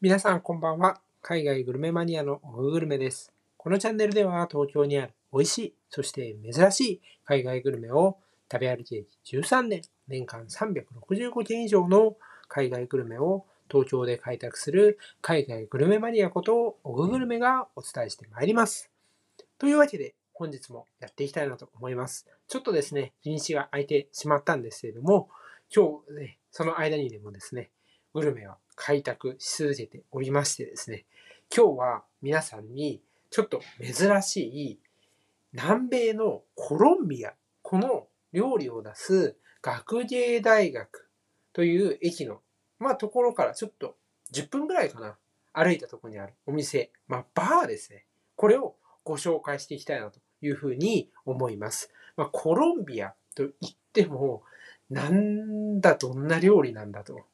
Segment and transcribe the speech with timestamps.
[0.00, 1.00] 皆さんこんばんは。
[1.22, 3.32] 海外グルメマニアのオフグルメです。
[3.56, 8.16] このチャンネルでは東京にある美味しい、そして珍しい海外グルメを
[8.48, 12.16] 食べ歩き歴13年、年間365件以上の
[12.46, 18.92] 海外グルメを東京で開拓する海外グルメマニアことオフグルメがお伝えしてまいります。
[19.58, 22.24] というわけで本日もやっていきたいなと思います。
[22.46, 25.28] ちょっとですね、日にちが空いてしまったんですけれども、
[25.74, 27.72] 今日ね、その間にでもですね、
[28.14, 31.04] グルメは開拓し続けておりましてですね、
[31.54, 34.78] 今日は皆さんにちょっと珍しい
[35.52, 41.10] 南米のコロンビア、この料理を出す学芸大学
[41.52, 42.40] という駅の、
[42.78, 43.96] まあ、ところからちょっと
[44.32, 45.16] 10分ぐらいかな、
[45.52, 48.04] 歩いたところにあるお店、まあ、バーですね。
[48.36, 51.90] これをご紹介していきたいなというふうに思います。
[52.16, 54.44] まあ、コロンビアと言っても、
[54.88, 57.26] なんだ、どんな料理なんだと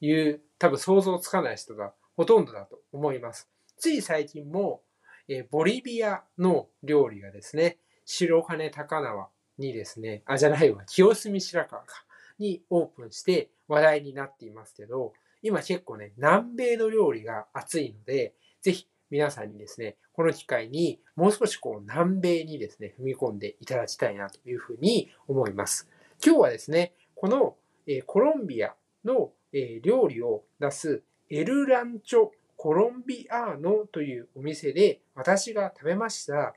[0.00, 3.50] いう、多分想像つかない人がほとんどだと思います。
[3.78, 4.82] つい最近も、
[5.26, 12.04] えーボリビアの料理がですね、白金高輪にですね、あ、じゃないわ、清澄白河か、
[12.38, 25.88] にオープンして話題になっていますけど、今結構ね、南米の料理が熱いので、ぜひ皆さんにですね、この機会にもう少しこう南米にですね、踏み込んでいただきたいなというふうに思います。
[26.24, 27.56] 今日はですね、この、
[27.88, 36.54] えーコロンビアの、えー料理を出すエルランチョコロンビアーノというお店で私が食べました、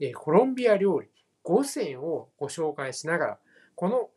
[0.00, 1.08] えーコロンビア料理
[1.48, 3.38] 5選をご紹介しながら、
[3.74, 4.10] この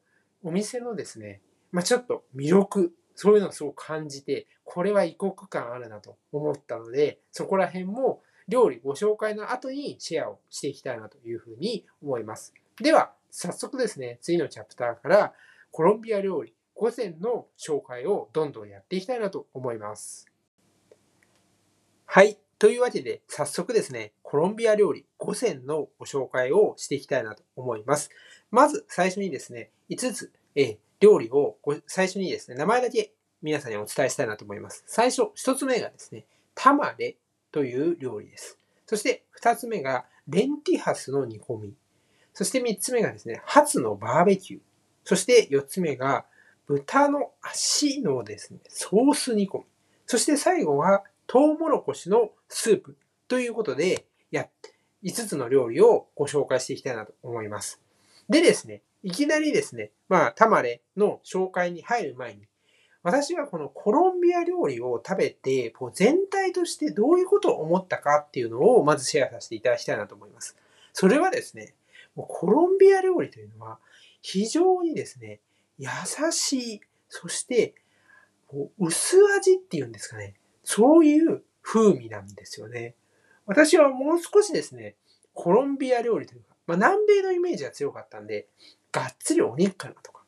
[0.43, 12.53] お店のですね、まあ、ちょっと魅力、そういうのをすごく感じて、これは異国感あるなと思ったので、そこら辺も料理ご紹介の後にシェアをしていきたいなというふうに思います。
[12.81, 15.33] では、早速ですね、次のチャプターから
[15.71, 20.25] コロンビア料理5選の紹介をどんどんやっていきたいなと思います。
[22.07, 22.39] はい。
[22.57, 28.09] というわけで、早速ですね、コロンビア料理5選のご紹介をしていきたいなと思います。
[28.49, 33.13] まず最初にですね、5つ、え料理をご最初にですね、名前だけ
[33.43, 34.83] 皆さんにお伝えしたいなと思います。
[34.87, 37.15] 最初、1つ目がですね、タマレ
[37.51, 38.57] という料理です。
[38.87, 41.75] そして2つ目がレンティハスの煮込み。
[42.33, 44.61] そして3つ目がですね、ハツのバーベキュー。
[45.03, 46.25] そして4つ目が
[46.67, 49.63] 豚の足のですね、ソース煮込み。
[50.05, 54.47] そして最後はトウモロコシのスープということで、や、
[55.03, 57.81] 5つの料理をご紹介していきたいなと思います。
[58.29, 62.47] でですね、いきなりですね、まあ、タマレの紹介に入る前に、
[63.03, 70.55] 私がこのコロンビア料理を食べて、こう全体としてどういうことを思ったかっていうのをまずシェアさせていただきたいなと思います。
[70.93, 71.73] それはですね、
[72.15, 73.79] もうコロンビア料理というのは
[74.21, 75.39] 非常にですね、
[75.81, 77.75] 優しい、そして
[78.79, 82.95] 薄味っていうんですかね、そういう風味なんですよね。
[83.45, 84.95] 私はもう少しですね、
[85.33, 88.47] コロンビア料理というか、まあ、南米のイメージが強かったんで、
[88.91, 90.23] がっつりお肉かなとか、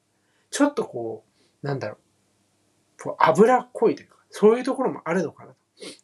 [0.49, 1.23] ちょっとこ
[1.61, 1.97] う、なんだろ
[2.99, 5.53] う、こう脂っこいというか、そういうところもあるのかな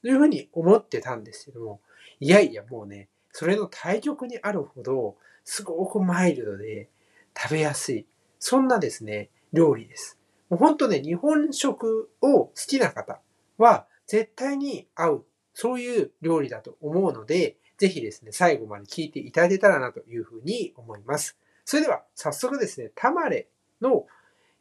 [0.02, 1.82] というふうに思ってたんですけども、
[2.20, 6.90] いやいやもうね、それの対極にあるほど、すごくマイルドで
[7.36, 8.06] 食べやすい、
[8.40, 10.18] そんなですね、料理です。
[10.50, 13.22] もう本当ね、日本食を好きな方
[13.58, 21.38] は絶対に合う、そういう料理だと思うので、ぜひですね、最後まで聞いていただけたらなというふうに思います。
[21.66, 23.48] それでは、早速ですね、タマレ
[23.82, 24.06] の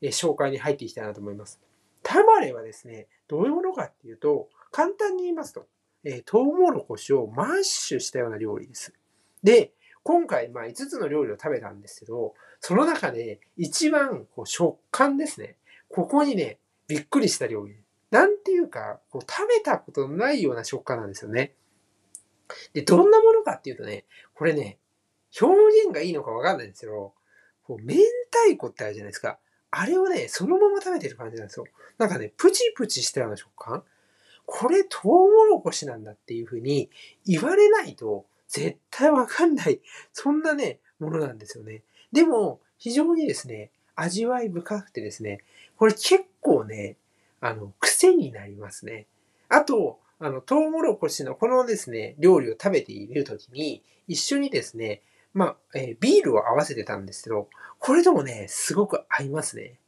[0.03, 1.61] 紹介に入っていきたいなと思います。
[2.03, 5.67] タマレはですね、どういうものかっていうと、簡単に言いますと、
[6.05, 8.93] えートウモロコシをマッシュしたような料理です。
[9.43, 9.73] で、
[10.09, 15.57] 今回、まあ、5つの料理を食べたんですけど、その中で一番こう食感ですね。
[15.91, 17.77] ここにね、びっくりした料理。
[18.11, 21.53] なんていうか、こう食べたことのないような食感なんですよね。
[22.73, 24.79] で、どんなものかっていうとね、これね、
[25.39, 25.55] 表
[25.85, 27.13] 現がいいのかわかんないんですけど、
[27.65, 27.97] こう明
[28.47, 29.39] 太子ってあるじゃないですか。
[29.71, 31.67] あれをね、そのまま食べてる感じなんですよ。
[31.99, 33.85] なんかね、プチプチしたような食感
[34.47, 36.89] これトウモロコシなんだっていうふうに
[37.27, 39.81] 言われないと絶対わかんない。
[40.13, 41.83] そんなね、ものなんですよね。
[42.13, 45.41] でも、非常にですね、味わい深くてですね、
[45.77, 46.97] これ結構ね、
[47.41, 49.07] あの、癖になりますね。
[49.49, 55.03] あと、あの、トウモロコシのこのですね、料理を食べているときに、一緒にですね、
[55.35, 57.49] まあ、えービールを合わせてたんですけど、
[57.79, 59.79] これともね、すごく合いますね。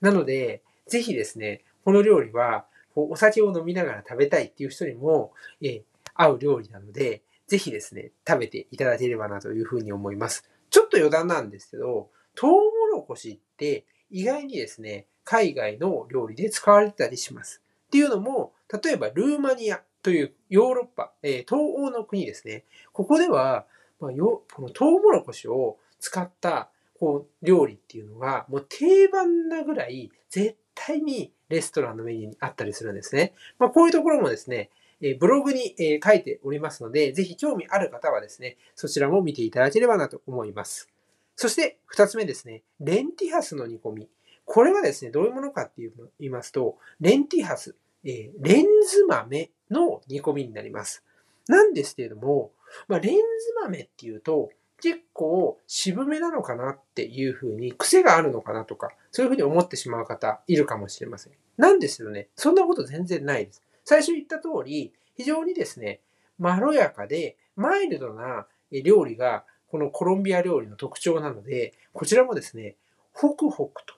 [0.00, 5.32] なので、ぜひですね、この料理は、こうお酒を飲みながら食べたいっていう人にも、
[5.62, 5.82] えー
[6.20, 10.48] 合う料理なので、ぜひですね、食べていただければなというふうに思います。
[10.70, 12.58] ちょっと余談なんですけど、トウモ
[12.92, 17.62] ロコシって意外にですね、海外の料理で使われてたりします。
[17.86, 18.52] っていうのも、
[18.82, 22.64] 例えばルーマニアというヨーロッパ、え、東欧の国ですね。
[22.92, 23.66] ここでは、
[23.98, 33.34] まあ、よこのトウモロコシを使ったこう料理っていうのがもう定番なぐらい絶対にレストランのメニューにあったりするんですね。
[33.58, 40.88] まあ、こういうところもですね、えブログに、え書いておりますので、ぜひ興味ある方はですね、そちらも見ていただければなと思います。
[41.36, 44.08] そして二つ目ですね、レンティハスの煮込み。
[44.44, 45.90] これはですね、どういうものかって言
[46.20, 51.04] いますと、レンティハス、えレンズ豆の煮込みになります。
[51.46, 52.50] なんですけれども、
[52.88, 53.22] まあ、レンズ
[53.62, 54.50] 豆っていうと、
[54.80, 61.32] 結構渋めなのかなっていうふうに、癖があるのかなとか、そういうふうに思ってしまう方いるかもしれません。
[61.56, 62.28] なんですよね。
[62.36, 63.62] そんなこと全然ないです。
[63.88, 66.00] 最初言った通り、非常にですね、
[66.38, 72.76] まろやかで、マイルドな料理が、このコロンビア料理の特徴なので、こちらもですね、
[73.14, 73.94] ホクホクと、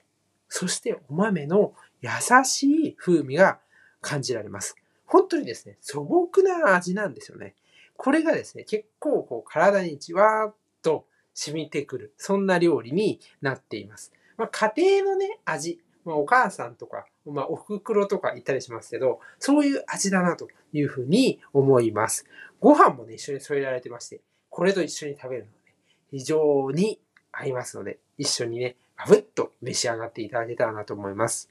[0.47, 2.09] そしてお豆の優
[2.45, 3.59] しい風味が
[3.99, 4.77] 感じられます。
[5.05, 7.53] 本当にですね、素朴な味なんですよね。
[7.97, 14.13] これがですね、結構こう体にじわーっと染みてくる、そんな料理になっています。
[14.37, 22.25] まあ、家庭のね、味、まあ、お母さんとか、まあ、お袋とか言ったりしますけど、そういう味だなというふうに思います。
[22.59, 25.73] ご飯もね、一緒に添えられてまして、これと一緒に食べるので、
[26.11, 26.99] 非常に
[27.31, 31.49] 合いますので、一緒にね、ガブッと召し上がっていただけたらなと思います。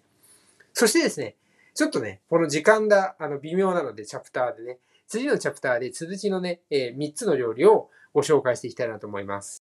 [0.72, 1.37] そしてですね、
[1.75, 4.78] ちょっとね、この時間があの微妙なので、チャプターでね、
[5.08, 9.64] 次のチャプターで続きのね、えー、3つの料理をご紹介していきたいなと思います。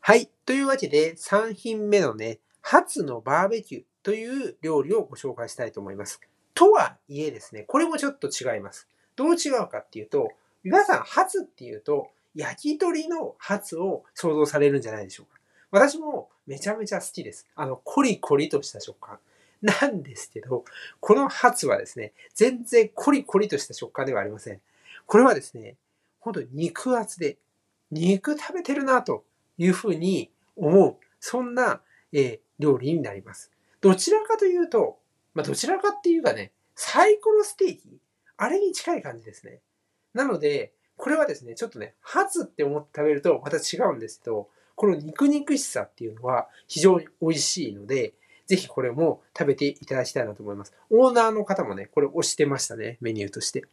[0.00, 0.30] はい。
[0.46, 6.20] というわけで、3品目のね、初のバーベキューという料理をご紹介したいと思います。
[6.54, 8.88] とはいえですね、これもちょっと違います。
[9.16, 10.30] どう違うかっていうと、
[10.62, 15.40] 皆さん、初っていうと、焼き鳥の初を想像されるんじゃないでしょうか。
[15.70, 17.46] 私もめちゃめちゃ好きです。
[17.54, 19.18] あの、コリコリとした食感。
[19.62, 20.64] なんですけど、
[21.00, 24.60] このハツはですね、全然コリコリとした食感ではありません。
[25.06, 25.76] これはですね、
[26.18, 27.36] 本当に肉厚で、
[27.90, 29.24] 肉食べてるなと
[29.58, 31.80] いうふうに思う、そんな、
[32.12, 33.50] えー、料理になります。
[33.80, 34.98] どちらかというと、
[35.34, 37.98] まあ、どちらかっていうかね、サイコロステーキ？
[38.36, 39.60] あれに近い感じですね。
[40.14, 48.14] なので、これはですね、ちょっとね、ハツって思って食べるとまた違うんですけど、この肉肉しさっていうのは非常に美味しいので、
[48.46, 50.74] ぜひこれも食べていただきたいなと思います。
[50.90, 53.64] オーナーの方もね、これ押してましたね、メニューとして。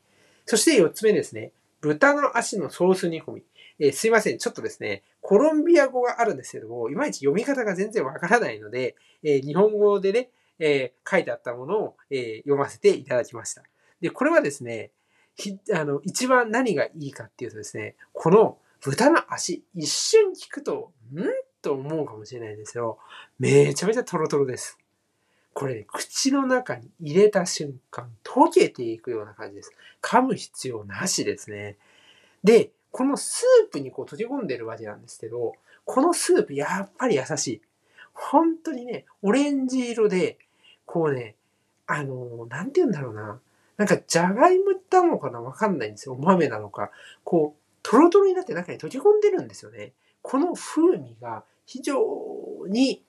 [0.45, 1.51] そして4つ目ですね。
[1.81, 3.43] 豚の足のソース煮込み。
[3.79, 4.37] えー、すいません。
[4.37, 13.61] ちょっとですね、コロンビア語があるんですけども、いまいち読み方が全然わからないので、えー、日本語でね、えー、書いてあったものを、え読ませていただきました。
[13.99, 14.91] で、これはですね、
[15.73, 21.19] あの、一番何がいいかっていうとですね、この豚の足、一瞬聞くと、ん？
[21.61, 22.97] と思うかもしれないんですよ。
[23.37, 24.77] めちゃめちゃトロトロです。
[25.53, 29.73] これ、ね、口の中に入れた瞬間、溶けていくような感じです。
[30.01, 31.75] 噛む必要なしですね。
[32.45, 35.53] で、このスープにこう閉じ込んでるわけなんですけど、
[35.85, 37.61] このスープやっぱり優しい。
[38.13, 40.39] 本当にね、オレンジ色で、
[40.85, 41.35] こうね、
[41.85, 43.39] あのー、なんて言うんだろうな。
[43.77, 45.39] なんか、じゃがいもなのかな？
[45.39, 46.15] わかんないんですよ。
[46.15, 46.89] お豆なのか。
[47.23, 49.93] こう、トロトロになって中に閉じ込んでるんですよね。
[50.21, 51.95] この風味が非常
[52.67, 53.03] に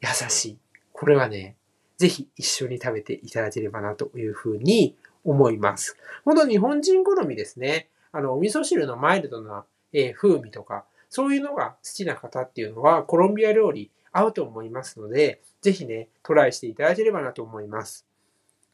[0.00, 0.58] 優しい。
[0.92, 1.56] これはね、
[1.96, 5.96] ぜひ一緒に食べていただければなというふうに思います。
[6.24, 7.88] ほんと日本人好みですね。
[8.12, 18.06] あの、お味噌汁のマイルドな、え風味とか、そういうのが好きな方っていうのは、コロンビア料理合うと思いますので、ぜひね、トライしていただければなと思います。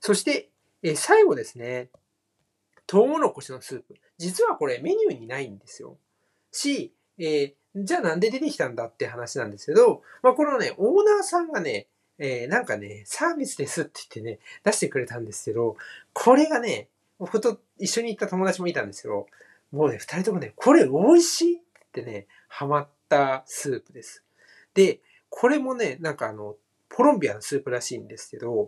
[0.01, 0.49] そして、
[0.83, 1.89] え最後ですね、
[2.87, 3.97] トウモロコシのスープ。
[4.17, 5.97] 実はこれメニューにないんですよ。
[6.53, 11.87] し、えー、じゃあなんで出てきたんだって話なんですけど、まあ、このね、オーナーさんがね、
[12.19, 15.77] えー、なんかね、サービスですって言ってね、出してくれたんですけど、
[16.13, 19.27] これがね、僕と一緒に行った友達もいたんですよ。
[19.73, 21.61] もうね、二人ともね、これ美味しいっ
[21.93, 24.25] てね、ハマったスープです。
[24.75, 26.57] で、これもね、なんかあの、
[26.91, 28.67] コロンビアのスープらしいんですけど、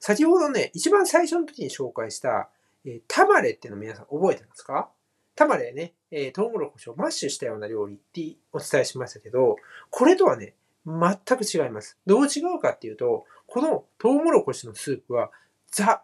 [0.00, 2.50] 先ほどね、一番最初の時に紹介した、
[2.84, 4.90] えー、タマレっていうの皆さん覚えてますか？
[5.34, 9.56] タマレね、えー、トウモロコシをマッシュしたような料理ってお伝えしましたけど、
[9.90, 10.54] これとはね、
[10.86, 11.98] 全く違います。
[12.06, 15.30] どう違うかっていうと、このトウモロコシのスープは、
[15.70, 16.02] ザ、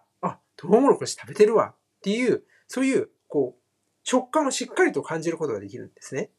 [0.56, 3.62] トウモロコシ食べてるわっていう、そういう、こう、
[4.04, 6.30] 食感をしっかりと感じることができるんですね。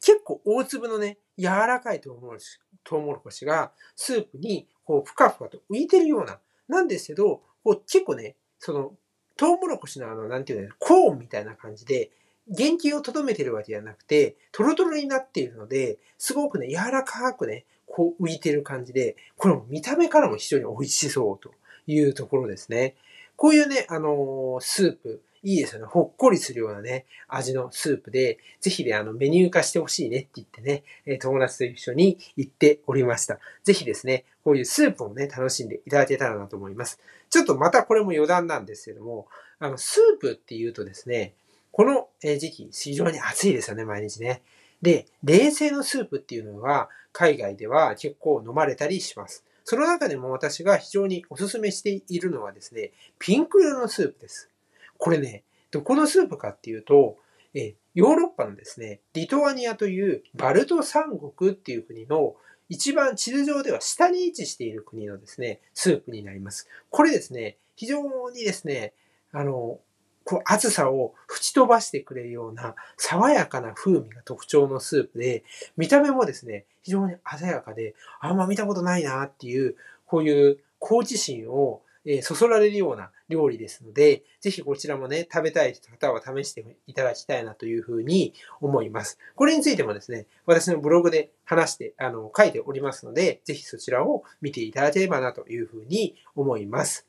[0.00, 8.92] 結構大粒のね、柔らかいトウモロコシトウモロコシがスープにこうふかふかと浮いてるような、なんですけど、こう結構ね、その
[9.36, 12.10] トウモロコシのあの、なんていうの、コーンみたいな感じで、
[12.56, 21.52] 原型をとどめてるわけではなくて、トロトロになっているので、すごくね、柔らかくね、こう浮いてる感じで、これも見た目からも非常に美味しそうと
[21.86, 22.94] いうところですね。
[23.36, 25.86] こういうね、あのスープ、いいですよね。
[25.86, 33.38] ほっこりするようなね、味のスープで、ぜひね、あの、メニュー化してほしいねって言ってね、え友達と一緒に行っておりました。
[33.62, 36.98] ぜひですね、こういうスープをね、楽しんでいただけたらなと思います。
[37.30, 39.28] ちょっとまたこれも余談なんですけども、
[39.58, 41.34] あの、スープって言うとですね、
[41.70, 44.42] この時期、非常に暑いですよね、毎日ね。
[44.82, 49.44] で、冷製のスープっていうのは、海外では結構飲まれたりします。
[49.68, 54.48] その中でも私が非常にお勧めしているのはですね、ピンク色のスープです。
[54.96, 55.42] これね、
[55.72, 57.16] どこのスープかっていうと、
[57.52, 62.36] えヨーロッパのですね、リトアニアというバルト三国っていう国の
[62.68, 66.68] 一番地図上では下に位置している国のですね、スープになります。
[66.90, 68.92] これですね、非常にですね、
[69.32, 69.80] あの、
[70.22, 75.42] こう暑さを吹き飛ばしてくれるような爽やかな風味が特徴のスープで、
[75.76, 79.74] 見た目もですね、非常に鮮やかで、あんま見たことないなっていう、
[80.06, 89.18] こういう好奇心をえそそられるような料理ですので、ぜひこちらもね、食べたい方は試していただきたいなというふうに思います。
[89.34, 97.04] これについてもですね、私のブログで話して、あの、書いておりますので、ぜひそちらを見ていただければなというふうに思います。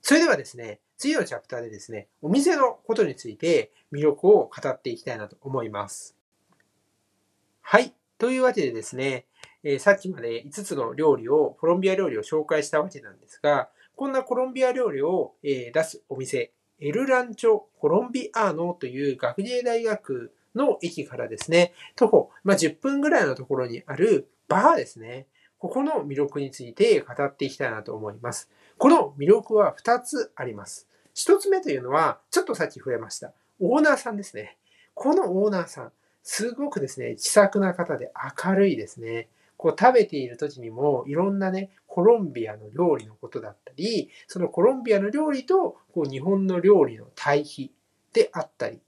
[0.00, 6.14] それではですね、次のチャプターでですね、お店のことについて魅力を語っていきたいなと思います。
[7.60, 7.92] はい。
[8.18, 9.26] というわけでですね、
[9.62, 25.26] えー、さっきまで5つの料理を、コロンビア料理を紹介したわけなんですが、こんなコロンビア料理をえ出すお店、エルランチョ・コロンビアーノという学芸大学の駅からですね、徒歩、まあ、10分ぐらいのところにあるバーですね。
[25.58, 28.48] ここの魅力について語っていきたいなと思います。
[28.78, 30.88] この魅力は2つあります。
[31.16, 33.32] 1つ目というのは、ちょっとさっき触れました。
[33.58, 34.56] オーナーさんですね。
[34.94, 35.92] このオーナーさん、
[36.30, 38.12] すごくですね、気さくな方で
[38.44, 39.28] 明るいですね。
[39.56, 47.72] こう食べている時にもいろんなね、コロンビアの料理のことだったり、そのコロンビアの料理とこう日本の料理の対比
[48.12, 48.78] であったり、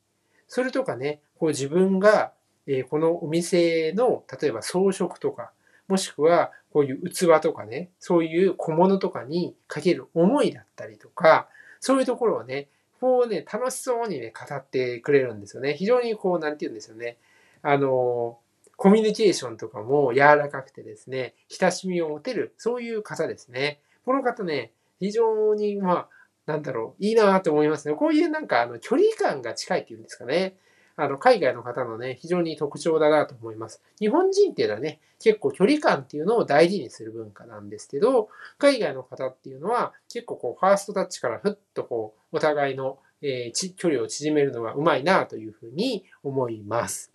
[0.48, 2.32] それとかね、こう自分が、
[2.66, 5.50] えこのお店の例えば装飾とか、
[5.88, 11.48] もしくはこういう器とかね、そういう小物とかにかける思いだったりとか、
[11.80, 12.68] そういうところをね、
[13.00, 15.72] こうね、楽しそうにね、語ってくれるんですよね。
[15.72, 17.16] 非常にこう、なんて言うんですよね。
[17.62, 18.38] あの、
[18.76, 23.80] コミュニケーションとかも柔らかくてですね、親しみを持てる、そういう方ですね。
[24.04, 26.08] この方ね、非常に、まあ、
[26.46, 27.94] なんだろう、いいなと思いますね。
[27.94, 30.56] こういうなんか、あの、距離感が近いっていうんですかね。
[30.96, 33.82] あの、海外の方のね、非常に特徴だなと思います。
[33.98, 47.12] 日本人っていうのはね、結構距離感っていうのを大事にする文化なんですけど、海外の方っていうのは結構こう、ファーストタッチからふっとこう、お互いの、えー、距離を縮めるのがうまいなというふうに思います。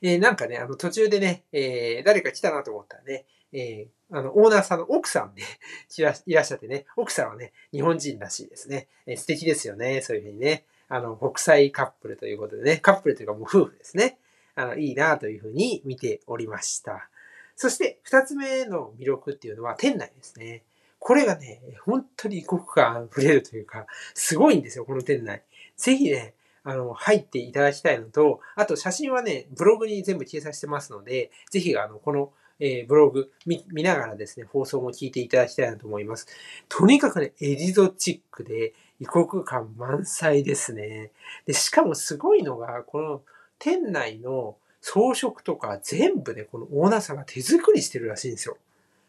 [0.00, 5.42] えー、なんかね、あの途中でね、えー、誰か来たなと思ったらね、えー、あの、オーナーさんの奥さんね、
[6.26, 8.88] いらっしゃってね、奥さんはね、日本人らしいですね。
[9.06, 10.64] えー、素敵ですよね、そういうふうにね。
[10.88, 14.18] あの、国際カップルということでね、カップルというかもう夫婦ですね。
[14.54, 17.08] あの、いいなというふうに見ておりました。
[17.56, 20.64] そして、二つ目の魅力っていうのは店内ですね。
[20.98, 25.42] これがね、本当に異国感溢れるというか、すごいんですよ、この店内。
[25.76, 36.28] ぜひね、あの、入っていただきたいのと、あと写真はね、ブログに全部掲載してますので、ぜひ、あの、この、えー、ブログ見見ながらですね、放送も聞いていただきたいなと思います。
[36.68, 41.10] とにかくね、エリゾチックで異国感満載ですね。
[41.44, 43.22] で、しかもすごいのが、この
[43.58, 48.56] 店内の装飾とか全部ね、このオーナーさんが手作りしてるらしいんですよ。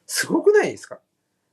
[0.08, 1.00] すごくないですか？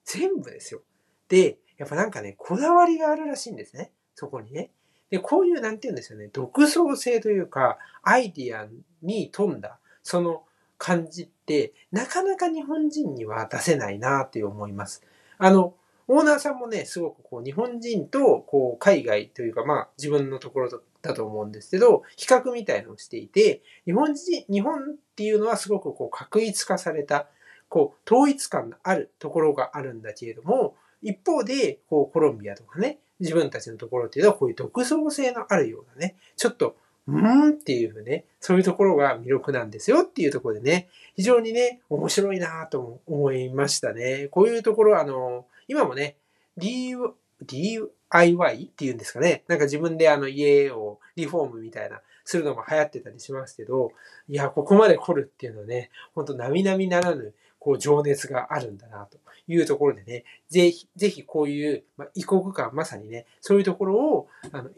[0.05, 0.81] 全部ですよ。
[1.29, 3.91] で、やっぱなんかね、こだわりがあるらしいんですね。
[4.15, 4.71] そこにね。
[5.11, 8.67] で、こういう、なんて言うんですよね、独創性というか、アイディア
[9.03, 10.45] に富んだ、その
[10.79, 15.03] 感じって、なかなか日本人には出せないなって思います。
[15.39, 15.75] あの、
[16.13, 27.29] オーナーさんもね、すごくこう、日本人と、こう、海外というか、まあ、自分のところだと思うんですけど、比較みたいのをしていて、日本人、日本っていうのはすごくこう、確一化された、
[27.69, 44.29] こう、統一感のあるところがあるんだけれども、一方で、こう、コロンビアとかね、自分たちのところっていうのはこういう独創性のあるようなね、ちょっと、うーんっていうね、そういうところが魅力なんですよっていうところでね、非常にね、面白いなと思いましたね。
[44.31, 46.17] こういうところ、あの、今もね、
[46.57, 49.45] DIY っていうんですかね。
[49.49, 52.01] なんか自分であの家をリフォームみたいな、
[52.31, 53.93] するのも流行ってたりしますけど、
[54.29, 59.19] いや、ここまで来るっていうのはね、ほんと並々ならぬ、こう、情熱があるんだなと。
[59.53, 64.71] いうところでね、ぜひ、ぜひこういう、まあ、異国感、まさにね、そういうところを、あの、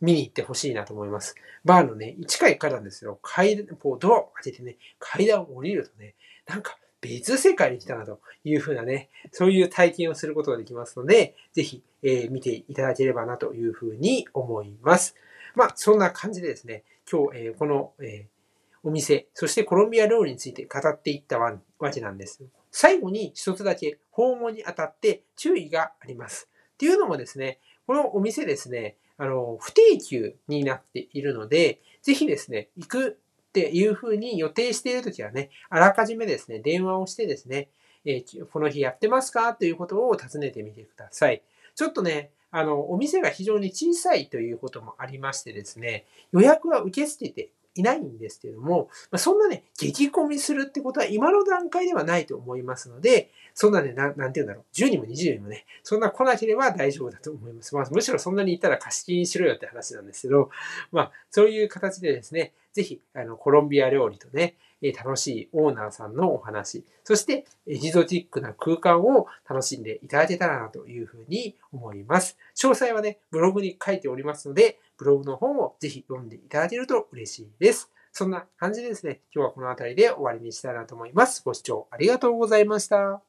[0.00, 1.34] 見に行ってほしいなと思います。
[1.64, 6.14] バーのね、1階からですよ、階段、こうドアを開けてね、階段を降りるとね、
[6.46, 15.16] なんか別世界に来たなというふうなね、そういう体験をすることができますので、ぜひ、えー、見ていただければなというふうに思います。
[15.54, 18.37] まあ、そんな感じでですね、今日、えー、この、えー、
[18.82, 21.58] お店、そしてコロンビア料理について語っていったわ
[21.92, 22.44] けなんです。
[22.70, 26.48] 最後に一つだけ訪問にあたって注意があります。
[26.74, 37.68] っていうのもですね、このお店ですね、あの、不定休になっているので、ぜひですね、行くっていうふうに予定しているときはね、あらかじめですね、電話をしてですね、
[38.04, 39.54] えー、この日やってますか？
[39.54, 41.42] ということを尋ねてみてください。
[41.74, 57.74] ちょっとね、あの、お店が非常に小さいということもありましてですね、予約は受け付けていないんですけども、まあ、そんなね、激込みするってことは今の段階ではないと思いますので、そんなね、ななんて言うんだろう、10人も20人もね、そんな来なければ大丈夫だと思います。
[57.76, 60.50] まあ、むしろそんなにいたら貸し切りにしろよって話なんですけど、
[60.90, 64.56] まあ、そういう形でですね、ぜひ、あの、コロンビア料理とね、
[64.96, 72.36] 楽しいオーナーさんのお話、そしてエキゾチックな空間を楽しんでいただけたらなというふうに思います。
[72.54, 77.90] 詳細はね、ブログに書いておりますので、ブログの方もぜひ読んでいただけると嬉しいです。
[78.12, 81.42] そんな感じでですね、今日はこの辺りで終わりにしたいなと思います。
[81.44, 83.27] ご視聴ありがとうございました。